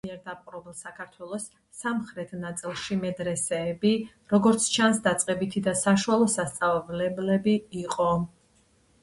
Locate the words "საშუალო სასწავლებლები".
5.85-7.57